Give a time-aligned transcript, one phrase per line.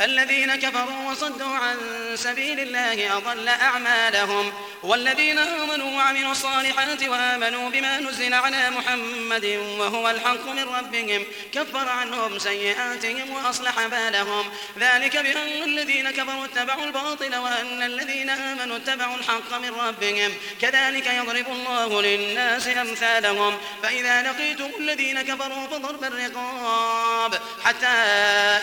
[0.00, 1.76] الذين كفروا وصدوا عن
[2.14, 9.44] سبيل الله أضل أعمالهم والذين آمنوا وعملوا الصالحات وآمنوا بما نزل على محمد
[9.78, 14.44] وهو الحق من ربهم كفر عنهم سيئاتهم وأصلح بالهم
[14.78, 21.46] ذلك بأن الذين كفروا اتبعوا الباطل وأن الذين آمنوا اتبعوا الحق من ربهم كذلك يضرب
[21.48, 27.86] الله للناس أمثالهم فإذا لقيتم الذين كفروا فضرب الرقاب حتى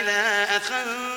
[0.00, 0.56] إذا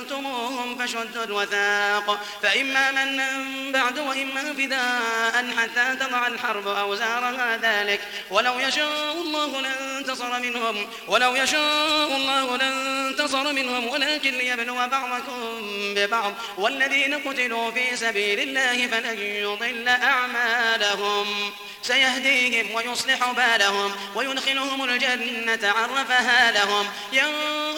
[0.02, 2.20] أثخنتموهم فشدوا الوثاق.
[2.44, 8.02] فإما منا بعد وإما فداء حتى تضع الحرب أوزارها ذلك.
[8.30, 10.88] ولو يشاء الله لانتصر منهم.
[11.08, 13.88] ولو يشاء الله لانتصر منهم.
[13.88, 15.62] ولكن ليبلو بعضكم
[15.96, 16.34] ببعض.
[16.58, 21.52] والذين قتلوا في سبيل الله فلن يضل أعمالهم.
[21.84, 23.92] سيهديهم ويصلح بالهم.
[24.16, 26.88] ويدخلهم الجنة عرفها لهم.
[27.14, 27.28] يا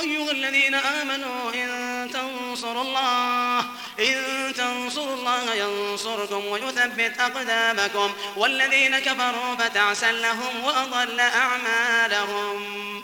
[0.02, 1.73] أيها الذين آمنوا إن
[2.54, 3.60] تنصروا الله.
[4.00, 8.14] إن تنصروا الله ينصركم ويثبت أقدامكم.
[8.38, 13.04] والذين كفروا فتعسا لهم وأضل أعمالهم.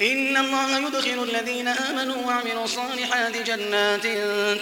[0.00, 4.02] إن الله يدخل الذين آمنوا وعملوا الصالحات جنات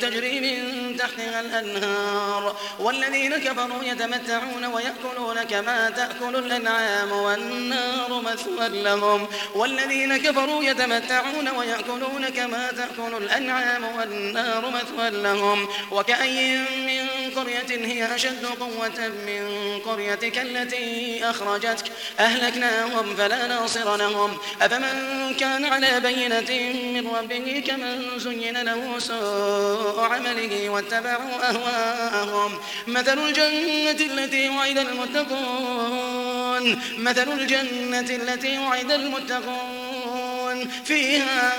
[0.03, 2.57] تجري من تحتها الأنهار.
[2.79, 9.29] والذين كفروا يتمتعون ويأكلون كما تأكل الأنعام والنار مثوى لهم.
[9.55, 15.69] والذين كفروا يتمتعون ويأكلون كما تأكل الأنعام والنار مثوى لهم.
[15.91, 21.93] وكأي من قرية هي أشد قوة من قريتك التي أخرجتك.
[22.21, 24.39] أهلكناهم فلا ناصر لهم.
[24.63, 32.59] أفمن كان على بينة من ربه كمن زين له سوء عمله واتبعوا أهواءهم.
[32.87, 36.81] مثل الجنة التي وعد المتقون.
[36.99, 40.71] مثل الجنة التي وعد المتقون.
[40.85, 41.53] فيها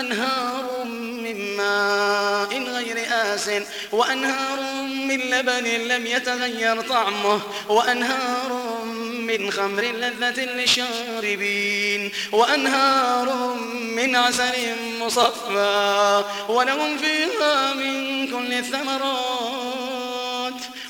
[0.00, 3.50] أنهار من ماء غير آس
[3.92, 8.85] وأنهار من لبن لم يتغير طعمه وأنهار
[9.26, 13.54] من خمر لذة للشاربين وأنهار
[13.96, 14.52] من عسل
[15.00, 19.66] مصفى ولهم فيها من كل الثمرات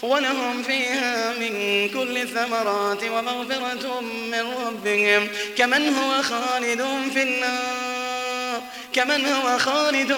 [0.02, 9.58] ولهم فيها من كل الثمرات ومغفرة من ربهم كمن هو خالد في النار كمن هو
[9.58, 10.16] خالد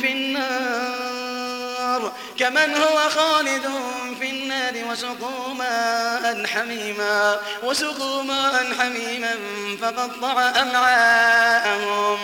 [0.00, 2.12] في النار.
[2.40, 3.62] كمن هو خالد
[4.20, 9.34] في النار وسقوا ماء حميما وسقوا ماء حميما
[9.82, 12.18] فقطع أمعاءهم.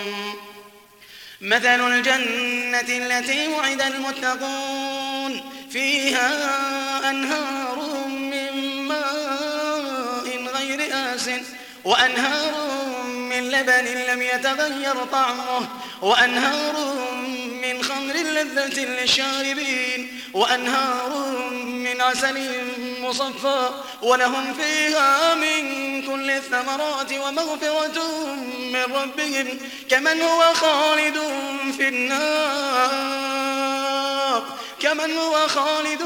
[1.41, 5.41] مثل الجنة التي وعد المتقون
[5.71, 6.31] فيها
[7.11, 11.31] أنهار من ماء غير آس
[11.85, 15.69] وأنهار من لبن لم يتغير طعمه
[16.03, 16.97] وأنهار
[18.23, 21.11] لذة للشاربين وأنهار
[21.65, 22.65] من عسل
[23.01, 23.71] مصفى
[24.03, 28.03] ولهم فيها من كل الثمرات ومغفرة
[28.73, 29.59] من ربهم
[29.91, 31.19] كمن هو خالد
[31.77, 33.27] في النار
[34.81, 36.03] كمن هو خالد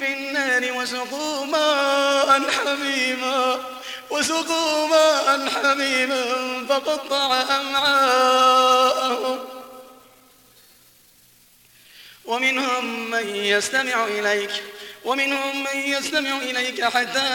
[0.00, 3.58] في النار وسقوا ماء حميما
[4.10, 6.24] وسقوا ماء حميما
[6.68, 9.51] فقطع أمعاءهم
[12.24, 14.50] ومنهم من يستمع إليك.
[15.04, 17.28] ومنهم من يستمع إليك حتى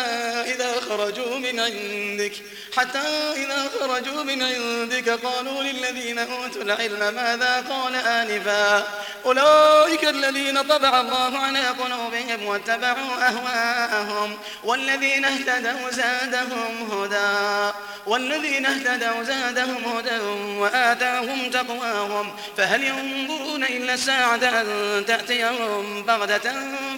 [0.46, 2.32] إذا خرجوا من عندك.
[2.78, 8.88] حتى إذا خرجوا من عندك قالوا للذين أوتوا العلم ماذا قال آنفا.
[9.26, 14.38] أولئك الذين طبع الله على قلوبهم واتبعوا أهواءهم.
[14.64, 17.74] والذين اهتدوا زادهم هدى.
[18.06, 20.20] والذين اهتدوا زادهم هدى
[20.60, 22.36] وآتاهم تقواهم.
[22.58, 26.54] فهل ينظرون إلا الساعة أن تأتيهم بغدة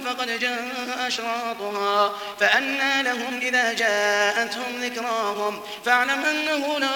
[0.05, 0.58] فقد جاء جاء
[1.07, 2.13] أشراطها.
[2.39, 5.61] فأنى لهم إذا جاءتهم ذكراهم.
[5.85, 6.89] فاعلم أنه لا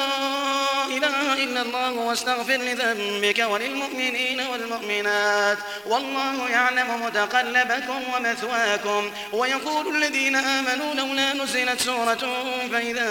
[0.88, 5.58] إله إلا الله واستغفر لذنبك وللمؤمنين والمؤمنات.
[5.86, 9.12] والله يعلم متقلبكم ومثواكم.
[9.34, 13.10] ويقول الذين آمنوا لولا نزلت سورة فإذا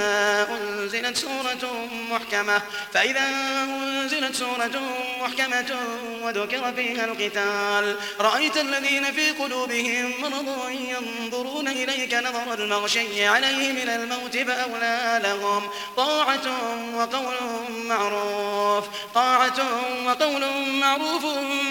[0.51, 2.63] أنزلت سورة محكمة
[2.95, 3.21] فإذا
[3.63, 4.81] أنزلت سورة
[5.21, 5.77] محكمة
[6.23, 7.97] وذكر فيها القتال.
[8.21, 15.71] رأيت الذين في قلوبهم مرض ينظرون إليك نظر المغشي عليه من الموت فأولى لهم.
[15.97, 16.47] طاعة
[16.95, 17.35] وقول
[17.71, 18.85] معروف.
[19.15, 19.59] طاعة
[20.07, 21.27] وقول معروف.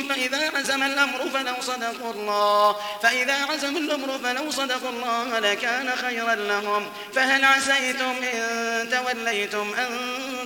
[0.10, 2.76] فإذا عزم الأمر فلو صدقوا الله.
[3.04, 6.92] فإذا عزم الأمر فلو صدقوا الله لكان خيرا لهم.
[7.16, 9.90] فهل عسيتم إن توليتم أن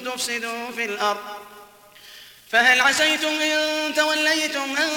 [0.05, 1.45] تفسدوا في الأرض؟
[2.51, 4.89] فهل عسيتم إن توليتم أن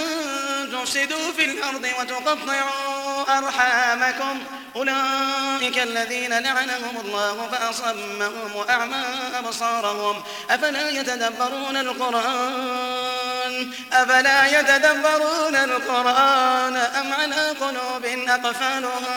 [0.72, 4.40] تفسدوا في الأرض وتقطعوا أرحامكم.
[4.76, 9.04] أولئك الذين لعنهم الله فأصمهم وأعمى
[9.38, 10.22] أبصارهم.
[10.50, 19.14] أفلا يتدبرون القرآن؟ أفلا يتدبرون القرآن أم على قلوب أقفالها؟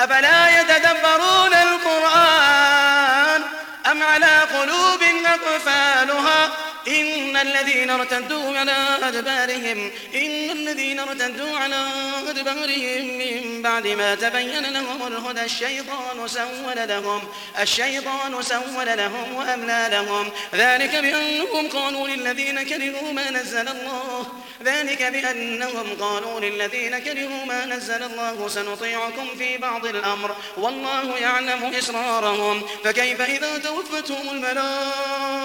[0.00, 3.42] أفلا يتدبرون القرآن
[3.90, 6.50] أم على قلوب أقفالها؟
[6.88, 11.86] إن الذين ارتدوا على أدبارهم إن الذين ارتدوا على
[12.28, 17.22] أدبارهم من بعد ما تبين لهم الهدى الشيطان سول لهم
[17.60, 20.32] الشيطان سول لهم وأملى لهم.
[20.54, 24.26] ذلك بأنهم قالوا للذين كرهوا ما نزل الله
[24.64, 30.36] ذلك بأنهم قالوا للذين كرهوا ما نزل الله سنطيعكم في بعض الأمر.
[30.56, 32.62] والله يعلم إسرارهم.
[32.84, 35.41] فكيف إذا توفتهم الملائكة؟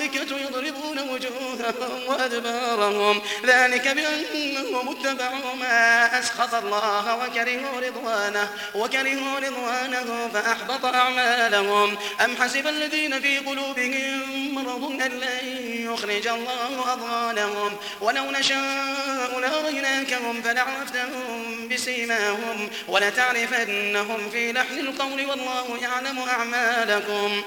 [0.00, 3.22] يضربون وجوههم وأدبارهم.
[3.44, 11.98] ذلك بأنهم اتبعوا ما أسخط الله وكرهوا رضوانه وكرهوا رضوانه فأحبط أعمالهم.
[12.24, 21.68] أم حسب الذين في قلوبهم مرض أن لن يخرج الله أضغانهم؟ ولو نشاء لأريناكهم فلعرفتهم
[21.68, 22.70] بسيماهم.
[22.88, 27.42] ولتعرفنهم في لحن القول والله يعلم أعمالكم.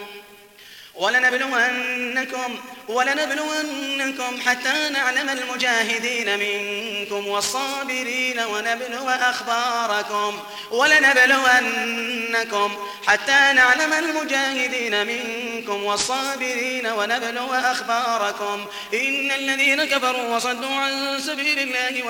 [0.95, 10.40] ولنبلونكم ولنبلونكم حتى نعلم المجاهدين منكم والصابرين ونبلو أخباركم.
[10.72, 11.98] ولنبلونكم
[13.07, 18.66] حتى نعلم المجاهدين منكم والصابرين ونبلو أخباركم.
[18.94, 22.07] إن الذين كفروا وصدوا عن سبيل الله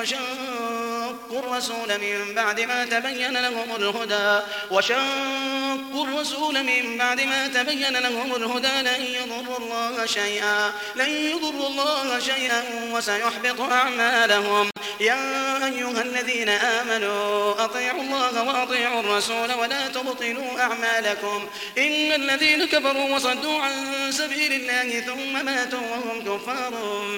[1.34, 4.46] وشاقوا الرسول من بعد ما تبين لهم الهدى.
[4.72, 10.72] وشاقوا الرسول من بعد ما تبين لهم الهدى لن يضروا الله شيئا.
[10.96, 14.70] لن يضروا الله شيئا وسيحبط أعمالهم.
[15.00, 21.48] يا أيها الذين آمنوا أطيعوا الله وأطيعوا الرسول ولا تبطلوا أعمالكم.
[21.78, 23.74] إن الذين كفروا وصدوا عن
[24.12, 26.74] سبيل الله ثم ماتوا وهم كفار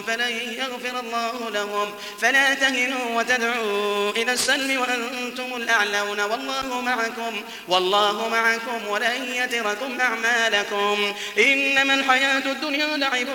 [0.07, 1.94] فلن يغفر الله لهم.
[2.22, 6.19] فلا تهنوا وتدعوا إلى السلم وأنتم الأعلون.
[6.19, 11.13] والله معكم والله معكم ولن يتركم أعمالكم.
[11.38, 13.27] إنما الحياة الدنيا لعب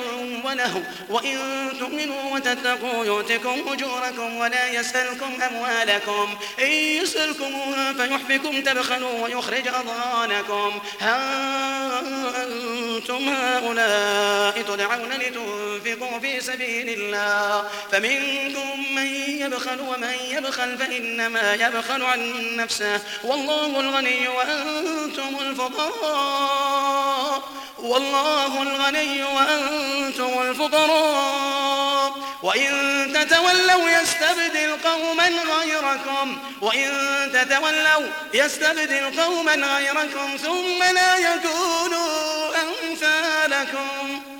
[0.44, 1.38] وله وإن
[1.80, 6.36] تؤمنوا وتتقوا يؤتكم أجوركم ولا يسألكم أموالكم.
[6.60, 10.80] إن يسألكموها فيحفكم تبخلوا ويخرج أضغانكم.
[11.00, 11.89] ها
[13.00, 17.68] أنتم هؤلاء تدعون لتنفقوا في سبيل الله.
[17.92, 19.06] فمنكم من
[19.40, 23.00] يبخل ومن يبخل فإنما يبخل عن نفسه.
[23.24, 27.42] والله الغني وأنتم الفقراء.
[27.78, 32.16] والله الغني وأنتم الفقراء.
[32.42, 32.70] وإن
[33.14, 36.38] تتولوا يستبدل قوما غيركم.
[36.60, 36.90] وإن
[37.32, 42.30] تتولوا يستبدل قوما غيركم ثم لا يكونوا
[42.90, 44.30] أمثالكم